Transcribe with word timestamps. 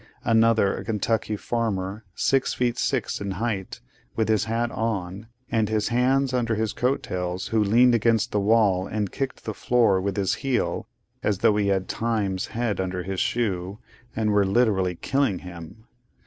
Another, 0.23 0.77
a 0.77 0.83
Kentucky 0.83 1.35
farmer, 1.35 2.03
six 2.15 2.55
feet 2.55 2.79
six 2.79 3.21
in 3.21 3.33
height, 3.33 3.81
with 4.15 4.29
his 4.29 4.45
hat 4.45 4.71
on, 4.71 5.27
and 5.51 5.69
his 5.69 5.89
hands 5.89 6.33
under 6.33 6.55
his 6.55 6.73
coat 6.73 7.03
tails, 7.03 7.49
who 7.49 7.63
leaned 7.63 7.93
against 7.93 8.31
the 8.31 8.39
wall 8.39 8.87
and 8.87 9.11
kicked 9.11 9.45
the 9.45 9.53
floor 9.53 10.01
with 10.01 10.17
his 10.17 10.33
heel, 10.41 10.87
as 11.21 11.37
though 11.37 11.55
he 11.55 11.67
had 11.67 11.87
Time's 11.87 12.47
head 12.47 12.79
under 12.79 13.03
his 13.03 13.19
shoe, 13.19 13.77
and 14.15 14.31
were 14.31 14.43
literally 14.43 14.95
'killing' 14.95 15.37
him. 15.45 15.85